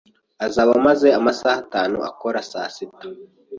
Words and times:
Azaba 0.45 0.71
amaze 0.79 1.07
amasaha 1.19 1.57
atanu 1.63 1.97
akora 2.09 2.39
saa 2.51 2.69
sita. 2.75 3.05